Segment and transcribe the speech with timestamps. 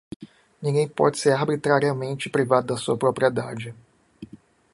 [0.63, 3.71] Ninguém pode ser arbitrariamente privado da sua propriedade.